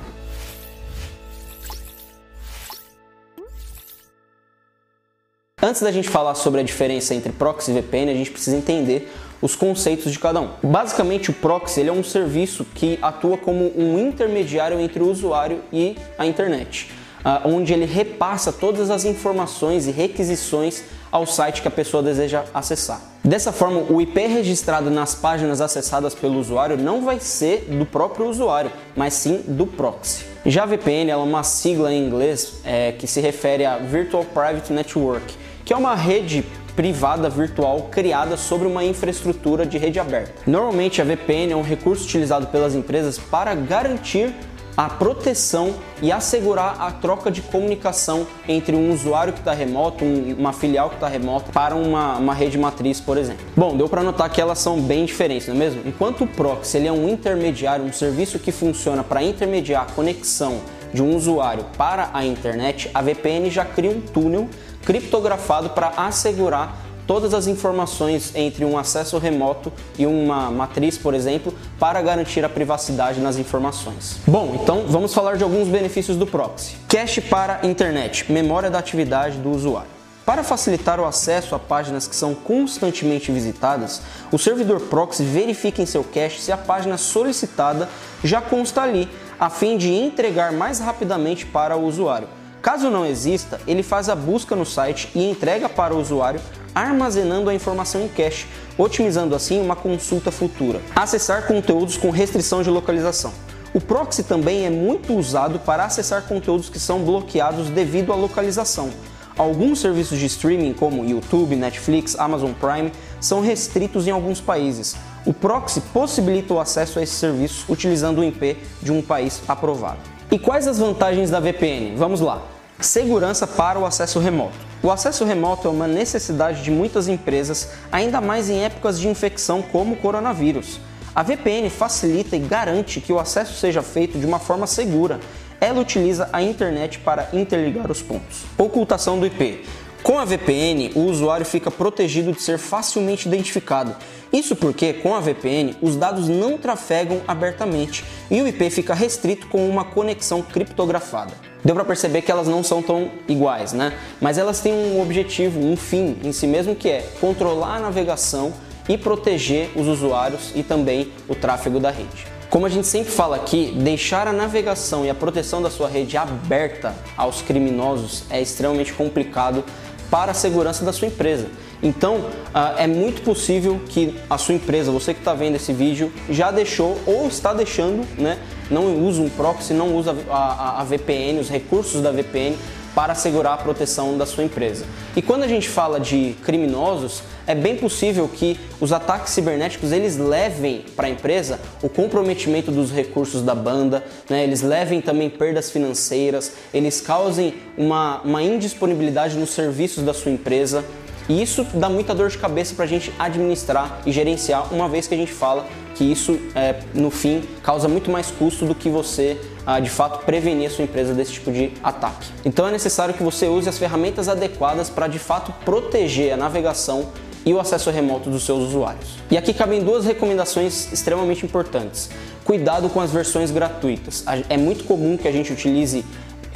Antes 5.63 5.81
da 5.81 5.91
gente 5.91 6.09
falar 6.09 6.35
sobre 6.35 6.61
a 6.61 6.65
diferença 6.65 7.15
entre 7.15 7.33
proxy 7.33 7.73
e 7.73 7.75
VPN, 7.75 8.13
a 8.13 8.15
gente 8.15 8.31
precisa 8.31 8.57
entender 8.57 9.11
os 9.41 9.55
conceitos 9.55 10.13
de 10.13 10.19
cada 10.19 10.41
um. 10.41 10.49
Basicamente, 10.63 11.31
o 11.31 11.35
proxy 11.35 11.81
ele 11.81 11.91
é 11.91 11.93
um 11.93 12.05
serviço 12.05 12.65
que 12.75 12.99
atua 13.03 13.37
como 13.37 13.73
um 13.77 13.99
intermediário 13.99 14.81
entre 14.81 15.03
o 15.03 15.11
usuário 15.11 15.61
e 15.73 15.97
a 16.19 16.27
internet, 16.27 16.91
uh, 17.21 17.49
onde 17.49 17.73
ele 17.73 17.85
repassa 17.85 18.53
todas 18.53 18.91
as 18.91 19.05
informações 19.05 19.87
e 19.87 19.91
requisições 19.91 20.85
ao 21.11 21.27
site 21.27 21.63
que 21.63 21.69
a 21.69 21.71
pessoa 21.71 22.03
deseja 22.03 22.45
acessar. 22.53 23.01
Dessa 23.25 23.51
forma, 23.51 23.81
o 23.91 24.01
IP 24.01 24.21
registrado 24.27 24.91
nas 24.91 25.15
páginas 25.15 25.61
acessadas 25.61 26.15
pelo 26.15 26.39
usuário 26.39 26.77
não 26.77 27.03
vai 27.03 27.19
ser 27.19 27.67
do 27.69 27.85
próprio 27.85 28.29
usuário, 28.29 28.71
mas 28.95 29.15
sim 29.15 29.43
do 29.49 29.67
proxy. 29.67 30.25
Já 30.45 30.63
a 30.63 30.67
VPN 30.67 31.11
é 31.11 31.17
uma 31.17 31.43
sigla 31.43 31.93
em 31.93 32.07
inglês 32.07 32.61
é, 32.65 32.93
que 32.93 33.07
se 33.07 33.21
refere 33.21 33.65
a 33.65 33.79
Virtual 33.79 34.25
Private 34.25 34.73
Network, 34.73 35.35
que 35.67 35.73
é 35.73 35.77
uma 35.77 35.97
rede 35.97 36.45
privada 36.77 37.29
virtual 37.29 37.89
criada 37.91 38.37
sobre 38.37 38.69
uma 38.69 38.85
infraestrutura 38.85 39.67
de 39.67 39.77
rede 39.77 39.99
aberta. 39.99 40.43
Normalmente 40.47 41.03
a 41.03 41.05
VPN 41.05 41.53
é 41.53 41.57
um 41.57 41.63
recurso 41.63 42.05
utilizado 42.05 42.47
pelas 42.47 42.75
empresas 42.77 43.19
para 43.19 43.53
garantir 43.55 44.33
a 44.77 44.89
proteção 44.91 45.75
e 46.03 46.13
assegurar 46.13 46.77
a 46.79 46.93
troca 46.93 47.31
de 47.31 47.41
comunicação 47.41 48.27
entre 48.47 48.77
um 48.77 48.93
usuário 48.93 49.33
que 49.33 49.39
está 49.41 49.53
remoto, 49.53 50.05
um, 50.05 50.37
uma 50.39 50.53
filial 50.53 50.91
que 50.91 50.97
está 50.97 51.09
remota, 51.09 51.51
para 51.51 51.75
uma, 51.75 52.19
uma, 52.19 52.35
rede 52.35 52.59
matriz, 52.59 53.01
por 53.01 53.17
exemplo. 53.17 53.45
Bom, 53.57 53.75
deu 53.75 53.89
para 53.89 54.03
notar 54.03 54.29
que 54.29 54.41
elas 54.41 54.59
são 54.59 54.79
bem 54.79 55.07
diferentes, 55.07 55.49
não 55.49 55.55
é 55.55 55.59
mesmo? 55.59 55.83
Enquanto 55.87 56.25
o 56.25 56.27
proxy 56.27 56.77
ele 56.77 56.89
é 56.89 56.93
um 56.93 57.09
intermediário, 57.09 57.87
um 57.87 57.93
serviço 57.93 58.39
que 58.39 58.53
funciona 58.53 59.03
para 59.03 59.23
intermediar 59.23 59.83
a 59.83 59.87
conexão 59.87 60.61
de 60.97 61.03
um 61.03 61.15
usuário 61.15 61.67
para 61.77 62.09
a 62.15 62.25
internet, 62.25 62.91
a 62.95 63.03
VPN 63.03 63.51
já 63.51 63.67
cria 63.67 63.91
um 63.91 64.01
túnel 64.01 64.49
criptografado 64.83 65.71
para 65.71 65.89
assegurar 65.89 66.75
todas 67.07 67.35
as 67.35 67.47
informações 67.47 68.33
entre 68.35 68.65
um 68.65 68.79
acesso 68.79 69.19
remoto 69.19 69.71
e 69.99 70.07
uma 70.07 70.51
matriz, 70.51 70.97
por 70.97 71.13
exemplo, 71.13 71.55
para 71.79 72.01
garantir 72.01 72.45
a 72.45 72.49
privacidade 72.49 73.21
nas 73.21 73.37
informações. 73.37 74.19
Bom, 74.27 74.59
então 74.61 74.87
vamos 74.89 75.13
falar 75.13 75.37
de 75.37 75.45
alguns 75.45 75.69
benefícios 75.69 76.17
do 76.17 76.27
proxy. 76.27 76.77
Cache 76.89 77.21
para 77.21 77.61
internet, 77.65 78.33
memória 78.33 78.71
da 78.71 78.79
atividade 78.79 79.37
do 79.37 79.51
usuário. 79.51 79.97
Para 80.25 80.43
facilitar 80.43 80.99
o 80.99 81.05
acesso 81.05 81.55
a 81.55 81.59
páginas 81.59 82.09
que 82.09 82.17
são 82.17 82.35
constantemente 82.35 83.31
visitadas, 83.31 84.03
o 84.33 84.39
servidor 84.39 84.81
proxy 84.81 85.23
verifica 85.23 85.81
em 85.81 85.87
seu 85.87 86.03
cache 86.03 86.41
se 86.41 86.51
a 86.51 86.57
página 86.57 86.99
solicitada 86.99 87.89
já 88.25 88.41
consta 88.41 88.83
ali, 88.83 89.09
a 89.39 89.51
fim 89.51 89.77
de 89.77 89.93
entregar 89.93 90.53
mais 90.53 90.79
rapidamente 90.79 91.45
para 91.47 91.77
o 91.77 91.85
usuário. 91.85 92.29
Caso 92.63 92.91
não 92.91 93.07
exista, 93.07 93.61
ele 93.67 93.83
faz 93.83 94.09
a 94.09 94.15
busca 94.15 94.57
no 94.57 94.67
site 94.67 95.09
e 95.15 95.31
entrega 95.31 95.69
para 95.69 95.95
o 95.95 96.01
usuário, 96.01 96.41
armazenando 96.75 97.49
a 97.49 97.55
informação 97.55 98.03
em 98.03 98.09
cache, 98.09 98.47
otimizando 98.77 99.35
assim 99.35 99.61
uma 99.61 99.77
consulta 99.77 100.31
futura. 100.31 100.81
Acessar 100.95 101.47
conteúdos 101.47 101.97
com 101.97 102.11
restrição 102.11 102.63
de 102.63 102.71
localização. 102.71 103.33
O 103.73 103.81
proxy 103.81 104.23
também 104.23 104.65
é 104.65 104.71
muito 104.71 105.13
usado 105.13 105.59
para 105.59 105.85
acessar 105.85 106.23
conteúdos 106.23 106.69
que 106.69 106.81
são 106.81 107.01
bloqueados 107.01 107.69
devido 107.69 108.13
à 108.13 108.17
localização. 108.17 108.91
Alguns 109.39 109.81
serviços 109.81 110.19
de 110.19 110.25
streaming, 110.25 110.73
como 110.73 111.05
YouTube, 111.05 111.57
Netflix, 111.57 112.19
Amazon 112.19 112.53
Prime, 112.53 112.91
são 113.21 113.43
restritos 113.43 114.07
em 114.07 114.11
alguns 114.11 114.41
países. 114.41 114.97
O 115.27 115.35
proxy 115.35 115.83
possibilita 115.93 116.55
o 116.55 116.61
acesso 116.61 116.99
a 116.99 117.03
esses 117.03 117.17
serviços 117.17 117.69
utilizando 117.69 118.21
o 118.21 118.25
IP 118.25 118.57
de 118.81 118.91
um 118.91 119.03
país 119.03 119.43
aprovado. 119.47 119.99
E 120.31 120.39
quais 120.39 120.67
as 120.67 120.79
vantagens 120.79 121.31
da 121.31 121.39
VPN? 121.39 121.97
Vamos 121.97 122.23
lá. 122.23 122.43
Segurança 122.81 123.47
para 123.47 123.79
o 123.79 123.85
acesso 123.85 124.19
remoto. 124.19 124.57
O 124.83 124.91
acesso 124.91 125.23
remoto 125.23 125.69
é 125.69 125.71
uma 125.71 125.87
necessidade 125.87 126.63
de 126.63 126.71
muitas 126.71 127.07
empresas, 127.07 127.73
ainda 127.93 128.23
mais 128.23 128.49
em 128.49 128.65
épocas 128.65 128.99
de 128.99 129.07
infecção 129.07 129.61
como 129.61 129.95
o 129.95 129.97
coronavírus. 129.99 130.81
A 131.15 131.23
VPN 131.23 131.69
facilita 131.71 132.37
e 132.37 132.39
garante 132.39 133.01
que 133.01 133.13
o 133.13 133.19
acesso 133.19 133.55
seja 133.55 133.83
feito 133.83 134.19
de 134.19 134.27
uma 134.27 134.39
forma 134.39 134.67
segura. 134.67 135.19
Ela 135.61 135.81
utiliza 135.81 136.29
a 136.33 136.43
internet 136.43 136.99
para 136.99 137.29
interligar 137.33 137.91
os 137.91 138.03
pontos. 138.03 138.45
Ocultação 138.59 139.19
do 139.19 139.27
IP. 139.27 139.65
Com 140.03 140.21
a 140.21 140.25
VPN, 140.25 140.93
o 140.95 141.01
usuário 141.01 141.45
fica 141.45 141.69
protegido 141.71 142.33
de 142.33 142.41
ser 142.41 142.59
facilmente 142.59 143.27
identificado. 143.27 143.97
Isso 144.33 144.55
porque, 144.55 144.93
com 144.93 145.15
a 145.15 145.21
VPN, 145.21 145.75
os 145.83 145.97
dados 145.97 146.29
não 146.29 146.57
trafegam 146.57 147.23
abertamente 147.27 148.05
e 148.31 148.41
o 148.41 148.47
IP 148.47 148.71
fica 148.71 148.95
restrito 148.95 149.49
com 149.49 149.69
uma 149.69 149.85
conexão 149.85 150.43
criptografada. 150.43 151.33
Deu 151.65 151.75
para 151.75 151.85
perceber 151.85 152.23
que 152.23 152.31
elas 152.31 152.47
não 152.47 152.63
são 152.63 152.81
tão 152.81 153.11
iguais, 153.27 153.73
né? 153.73 153.93
Mas 154.21 154.39
elas 154.39 154.61
têm 154.61 154.73
um 154.73 155.01
objetivo, 155.03 155.59
um 155.59 155.77
fim 155.77 156.17
em 156.23 156.31
si 156.31 156.47
mesmo 156.47 156.77
que 156.77 156.89
é 156.89 157.01
controlar 157.21 157.77
a 157.77 157.81
navegação 157.81 158.53
e 158.89 158.97
proteger 158.97 159.71
os 159.75 159.89
usuários 159.89 160.53
e 160.55 160.63
também 160.63 161.11
o 161.27 161.35
tráfego 161.35 161.81
da 161.81 161.91
rede. 161.91 162.36
Como 162.49 162.65
a 162.65 162.69
gente 162.69 162.87
sempre 162.87 163.11
fala 163.11 163.37
aqui, 163.37 163.73
deixar 163.77 164.29
a 164.29 164.33
navegação 164.33 165.05
e 165.05 165.11
a 165.11 165.15
proteção 165.15 165.61
da 165.61 165.69
sua 165.69 165.89
rede 165.89 166.17
aberta 166.17 166.95
aos 167.17 167.43
criminosos 167.43 168.25
é 168.31 168.41
extremamente 168.41 168.93
complicado 168.93 169.65
para 170.11 170.31
a 170.31 170.35
segurança 170.35 170.85
da 170.85 170.93
sua 170.93 171.09
empresa. 171.09 171.49
Então, 171.83 172.17
uh, 172.17 172.79
é 172.79 172.87
muito 172.87 173.23
possível 173.23 173.81
que 173.89 174.17
a 174.31 174.39
sua 174.39 174.55
empresa, 174.55 174.91
você 174.91 175.13
que 175.13 175.21
está 175.21 175.35
vendo 175.35 175.57
esse 175.57 175.73
vídeo, 175.73 176.11
já 176.31 176.51
deixou 176.51 176.97
ou 177.05 177.27
está 177.27 177.53
deixando, 177.53 178.07
né? 178.17 178.39
Não 178.71 179.05
usa 179.05 179.21
um 179.21 179.29
proxy, 179.29 179.75
não 179.75 179.95
usa 179.95 180.17
a, 180.31 180.37
a, 180.37 180.81
a 180.81 180.85
VPN, 180.85 181.41
os 181.41 181.51
recursos 181.51 182.01
da 182.01 182.11
VPN 182.11 182.57
para 182.97 183.13
assegurar 183.13 183.53
a 183.53 183.57
proteção 183.59 184.17
da 184.17 184.25
sua 184.25 184.43
empresa. 184.43 184.87
E 185.15 185.21
quando 185.21 185.43
a 185.43 185.47
gente 185.47 185.69
fala 185.69 186.01
de 186.01 186.35
criminosos, 186.43 187.23
é 187.47 187.55
bem 187.55 187.77
possível 187.77 188.27
que 188.27 188.59
os 188.81 188.91
ataques 188.91 189.35
cibernéticos 189.35 189.93
eles 189.93 190.17
levem 190.17 190.83
para 190.97 191.07
a 191.07 191.11
empresa 191.11 191.61
o 191.83 191.91
comprometimento 191.91 192.73
dos 192.73 192.91
recursos 192.91 193.43
da 193.43 193.55
banda, 193.55 194.03
né? 194.31 194.43
eles 194.43 194.63
levem 194.63 195.03
também 195.03 195.29
perdas 195.29 195.71
financeiras, 195.71 196.55
eles 196.73 196.99
causem 196.99 197.53
uma, 197.77 198.23
uma 198.23 198.43
indisponibilidade 198.43 199.37
nos 199.37 199.51
serviços 199.51 200.03
da 200.03 200.15
sua 200.15 200.33
empresa. 200.33 200.83
E 201.29 201.43
isso 201.43 201.67
dá 201.75 201.89
muita 201.89 202.15
dor 202.15 202.29
de 202.29 202.39
cabeça 202.39 202.75
para 202.75 202.85
a 202.85 202.89
gente 202.89 203.13
administrar 203.19 204.01
e 204.07 204.13
gerenciar, 204.13 204.73
uma 204.73 204.89
vez 204.89 205.07
que 205.07 205.15
a 205.15 205.19
gente 205.19 205.33
fala 205.33 205.67
que 205.95 206.05
isso, 206.05 206.39
é, 206.55 206.81
no 206.93 207.11
fim, 207.11 207.43
causa 207.63 207.89
muito 207.89 208.11
mais 208.11 208.31
custo 208.31 208.67
do 208.67 208.75
que 208.75 208.91
você, 208.91 209.41
ah, 209.65 209.81
de 209.81 209.89
fato, 209.89 210.25
prevenir 210.25 210.69
a 210.69 210.71
sua 210.71 210.85
empresa 210.85 211.15
desse 211.15 211.33
tipo 211.33 211.51
de 211.51 211.73
ataque. 211.83 212.29
Então 212.45 212.69
é 212.69 212.71
necessário 212.71 213.15
que 213.15 213.23
você 213.23 213.49
use 213.49 213.69
as 213.69 213.79
ferramentas 213.79 214.29
adequadas 214.29 214.91
para, 214.91 215.09
de 215.09 215.19
fato, 215.19 215.53
proteger 215.65 216.35
a 216.35 216.37
navegação 216.37 217.09
e 217.47 217.55
o 217.55 217.61
acesso 217.61 217.91
remoto 217.91 218.29
dos 218.29 218.45
seus 218.45 218.59
usuários. 218.65 219.09
E 219.31 219.39
aqui 219.39 219.55
cabem 219.55 219.83
duas 219.83 220.05
recomendações 220.05 220.93
extremamente 220.93 221.47
importantes. 221.47 222.11
Cuidado 222.45 222.89
com 222.89 223.01
as 223.01 223.11
versões 223.11 223.51
gratuitas. 223.51 224.25
É 224.49 224.57
muito 224.57 224.85
comum 224.85 225.17
que 225.17 225.27
a 225.27 225.33
gente 225.33 225.53
utilize 225.53 226.05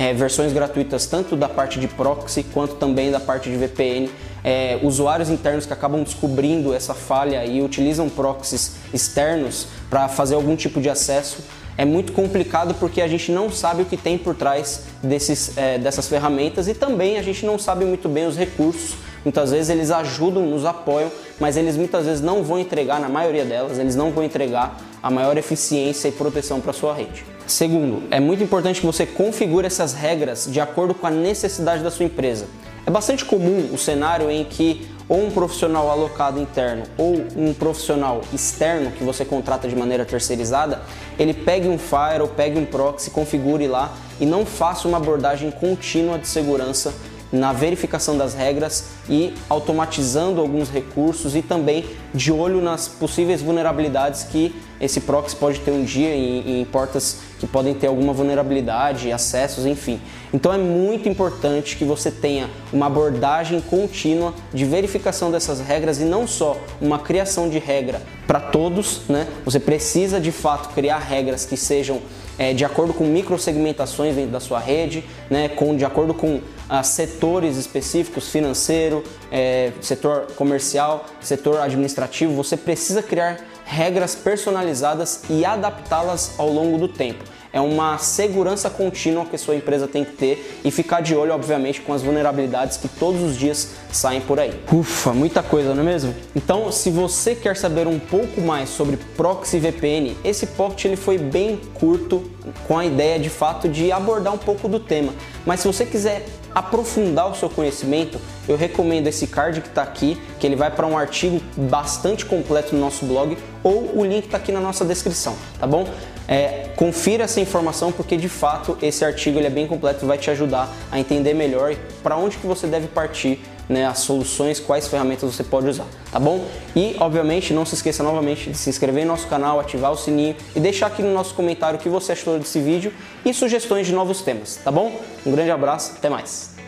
é, 0.00 0.14
versões 0.14 0.50
gratuitas 0.50 1.04
tanto 1.04 1.37
da 1.37 1.47
parte 1.47 1.78
de 1.78 1.87
proxy 1.87 2.42
quanto 2.42 2.76
também 2.76 3.11
da 3.11 3.21
parte 3.21 3.50
de 3.50 3.57
VPN. 3.59 4.11
É, 4.42 4.80
usuários 4.83 5.28
internos 5.28 5.66
que 5.66 5.73
acabam 5.75 6.02
descobrindo 6.02 6.73
essa 6.73 6.95
falha 6.95 7.45
e 7.45 7.61
utilizam 7.61 8.09
proxies 8.09 8.76
externos 8.95 9.66
para 9.90 10.09
fazer 10.09 10.35
algum 10.35 10.57
tipo 10.57 10.80
de 10.80 10.88
acesso 10.88 11.45
é 11.76 11.85
muito 11.85 12.12
complicado 12.12 12.75
porque 12.75 13.00
a 13.00 13.09
gente 13.09 13.30
não 13.30 13.50
sabe 13.50 13.83
o 13.83 13.85
que 13.85 13.97
tem 13.97 14.19
por 14.19 14.35
trás 14.35 14.83
desses, 15.02 15.57
é, 15.57 15.78
dessas 15.78 16.09
ferramentas 16.09 16.69
e 16.69 16.75
também 16.75 17.19
a 17.19 17.23
gente 17.23 17.45
não 17.45 17.59
sabe 17.59 17.85
muito 17.85 18.09
bem 18.09 18.26
os 18.26 18.37
recursos. 18.37 18.97
Muitas 19.25 19.50
vezes 19.50 19.69
eles 19.69 19.90
ajudam, 19.90 20.47
nos 20.47 20.64
apoiam, 20.64 21.11
mas 21.38 21.57
eles 21.57 21.76
muitas 21.76 22.07
vezes 22.07 22.23
não 22.23 22.42
vão 22.42 22.59
entregar, 22.59 22.99
na 23.00 23.09
maioria 23.09 23.45
delas, 23.45 23.78
eles 23.78 23.95
não 23.95 24.11
vão 24.11 24.25
entregar 24.25 24.78
a 25.02 25.11
maior 25.11 25.37
eficiência 25.37 26.09
e 26.09 26.12
proteção 26.12 26.61
para 26.61 26.73
sua 26.73 26.95
rede. 26.95 27.25
Segundo, 27.47 28.02
é 28.11 28.21
muito 28.21 28.42
importante 28.42 28.80
que 28.80 28.87
você 28.87 29.04
configure 29.04 29.66
essas 29.66 29.92
regras 29.92 30.47
de 30.50 30.61
acordo 30.61 30.95
com 30.95 31.07
a 31.07 31.11
necessidade 31.11 31.83
da 31.83 31.90
sua 31.90 32.07
empresa. 32.07 32.47
É 32.87 32.90
bastante 32.90 33.25
comum 33.25 33.71
o 33.73 33.78
cenário 33.78 34.30
em 34.30 34.45
que 34.45 34.88
ou 35.09 35.26
um 35.26 35.30
profissional 35.30 35.90
alocado 35.90 36.40
interno 36.40 36.85
ou 36.97 37.16
um 37.37 37.52
profissional 37.52 38.21
externo 38.33 38.92
que 38.92 39.02
você 39.02 39.25
contrata 39.25 39.69
de 39.69 39.75
maneira 39.75 40.04
terceirizada, 40.04 40.80
ele 41.19 41.35
pegue 41.35 41.66
um 41.69 41.76
firewall, 41.76 42.28
pegue 42.28 42.59
um 42.59 42.64
proxy, 42.64 43.11
configure 43.11 43.66
lá 43.66 43.92
e 44.21 44.25
não 44.25 44.47
faça 44.47 44.87
uma 44.87 44.99
abordagem 44.99 45.50
contínua 45.50 46.16
de 46.16 46.28
segurança 46.28 46.95
na 47.32 47.52
verificação 47.52 48.16
das 48.16 48.34
regras 48.34 48.87
e 49.08 49.34
automatizando 49.49 50.40
alguns 50.40 50.68
recursos 50.68 51.37
e 51.37 51.42
também 51.42 51.84
de 52.12 52.32
olho 52.32 52.60
nas 52.60 52.88
possíveis 52.88 53.40
vulnerabilidades 53.40 54.25
que 54.25 54.54
esse 54.80 55.00
proxy 55.02 55.37
pode 55.37 55.60
ter 55.60 55.70
um 55.70 55.84
dia 55.84 56.14
em, 56.14 56.60
em 56.60 56.64
portas 56.64 57.18
que 57.38 57.46
podem 57.46 57.75
ter 57.75 57.87
alguma 57.87 58.12
vulnerabilidade, 58.12 59.12
acessos, 59.12 59.66
enfim. 59.66 60.00
Então 60.32 60.52
é 60.52 60.58
muito 60.58 61.08
importante 61.08 61.76
que 61.76 61.84
você 61.84 62.10
tenha 62.10 62.49
uma 62.72 62.87
abordagem 62.87 63.60
contínua 63.60 64.34
de 64.52 64.64
verificação 64.64 65.30
dessas 65.30 65.60
regras 65.60 66.00
e 66.00 66.04
não 66.04 66.26
só 66.26 66.56
uma 66.80 66.99
criação 66.99 67.49
de 67.49 67.58
regra 67.58 68.02
para 68.26 68.40
todos, 68.40 69.02
né? 69.08 69.26
Você 69.44 69.60
precisa 69.60 70.20
de 70.20 70.32
fato 70.32 70.72
criar 70.75 70.99
regras 70.99 71.44
que 71.44 71.56
sejam 71.56 72.00
é, 72.38 72.52
de 72.52 72.64
acordo 72.64 72.92
com 72.92 73.04
microsegmentações 73.04 74.14
dentro 74.14 74.32
da 74.32 74.40
sua 74.40 74.58
rede, 74.58 75.04
né? 75.28 75.49
Com 75.49 75.76
de 75.76 75.84
acordo 75.84 76.14
com 76.14 76.40
ah, 76.68 76.82
setores 76.82 77.56
específicos, 77.56 78.28
financeiro, 78.28 79.02
é, 79.30 79.72
setor 79.80 80.26
comercial, 80.37 81.04
setor 81.20 81.60
administrativo. 81.60 82.34
Você 82.34 82.56
precisa 82.56 83.02
criar 83.02 83.38
regras 83.64 84.14
personalizadas 84.14 85.22
e 85.28 85.44
adaptá-las 85.44 86.34
ao 86.38 86.50
longo 86.50 86.78
do 86.78 86.88
tempo. 86.88 87.25
É 87.52 87.61
uma 87.61 87.99
segurança 87.99 88.71
contínua 88.71 89.25
que 89.25 89.37
sua 89.37 89.57
empresa 89.57 89.88
tem 89.88 90.04
que 90.04 90.12
ter 90.12 90.61
e 90.64 90.71
ficar 90.71 91.00
de 91.00 91.16
olho, 91.16 91.33
obviamente, 91.33 91.80
com 91.80 91.92
as 91.92 92.02
vulnerabilidades 92.02 92.76
que 92.76 92.87
todos 92.87 93.23
os 93.23 93.37
dias 93.37 93.71
saem 93.90 94.21
por 94.21 94.38
aí. 94.38 94.52
Ufa, 94.73 95.12
muita 95.12 95.42
coisa, 95.42 95.75
não 95.75 95.83
é 95.83 95.87
mesmo? 95.87 96.14
Então, 96.35 96.71
se 96.71 96.90
você 96.90 97.35
quer 97.35 97.57
saber 97.57 97.87
um 97.87 97.99
pouco 97.99 98.40
mais 98.40 98.69
sobre 98.69 98.97
Proxy 99.16 99.59
VPN, 99.59 100.16
esse 100.23 100.47
pocket 100.47 100.85
ele 100.85 100.97
foi 100.97 101.19
bem 101.19 101.61
curto 101.75 102.23
com 102.69 102.78
a 102.78 102.87
ideia 102.87 103.19
de 103.19 103.28
fato 103.28 103.69
de 103.69 103.90
abordar 103.90 104.33
um 104.33 104.38
pouco 104.38 104.69
do 104.69 104.78
tema. 104.78 105.12
Mas 105.45 105.61
se 105.61 105.66
você 105.66 105.85
quiser 105.85 106.25
aprofundar 106.54 107.30
o 107.30 107.35
seu 107.35 107.49
conhecimento, 107.49 108.21
eu 108.49 108.57
recomendo 108.57 109.07
esse 109.07 109.26
card 109.26 109.61
que 109.61 109.69
está 109.69 109.83
aqui, 109.83 110.21
que 110.38 110.47
ele 110.47 110.57
vai 110.57 110.71
para 110.71 110.87
um 110.87 110.97
artigo 110.97 111.40
bastante 111.57 112.25
completo 112.25 112.75
no 112.75 112.80
nosso 112.80 113.04
blog, 113.07 113.37
ou 113.62 113.99
o 113.99 114.04
link 114.04 114.25
está 114.25 114.37
aqui 114.37 114.52
na 114.52 114.61
nossa 114.61 114.85
descrição, 114.85 115.37
tá 115.59 115.66
bom? 115.66 115.87
É, 116.26 116.71
confira 116.76 117.25
essa 117.25 117.40
informação 117.40 117.90
porque 117.90 118.16
de 118.16 118.28
fato 118.28 118.78
esse 118.80 119.04
artigo 119.04 119.38
ele 119.38 119.49
é 119.49 119.50
bem 119.50 119.66
completo, 119.66 120.07
vai 120.07 120.16
te 120.16 120.30
ajudar 120.30 120.69
a 120.90 120.99
entender 120.99 121.35
melhor 121.35 121.75
para 122.02 122.16
onde 122.16 122.38
que 122.38 122.47
você 122.47 122.66
deve 122.66 122.87
partir 122.87 123.40
né, 123.70 123.86
as 123.86 124.00
soluções, 124.00 124.58
quais 124.58 124.88
ferramentas 124.88 125.32
você 125.32 125.44
pode 125.44 125.68
usar, 125.68 125.86
tá 126.10 126.18
bom? 126.18 126.44
E, 126.74 126.96
obviamente, 126.98 127.54
não 127.54 127.64
se 127.64 127.76
esqueça 127.76 128.02
novamente 128.02 128.50
de 128.50 128.58
se 128.58 128.68
inscrever 128.68 129.04
no 129.04 129.12
nosso 129.12 129.28
canal, 129.28 129.61
ativar 129.61 129.92
o 129.92 129.96
sininho 129.96 130.35
e 130.54 130.61
deixar 130.61 130.88
aqui 130.88 131.02
no 131.02 131.14
nosso 131.14 131.35
comentário 131.35 131.78
o 131.78 131.83
que 131.83 131.88
você 131.88 132.12
achou 132.12 132.37
desse 132.38 132.61
vídeo 132.61 132.92
e 133.24 133.33
sugestões 133.33 133.87
de 133.87 133.94
novos 133.94 134.22
temas, 134.22 134.56
tá 134.56 134.72
bom? 134.72 135.00
Um 135.24 135.30
grande 135.30 135.52
abraço, 135.52 135.92
até 135.96 136.09
mais! 136.09 136.60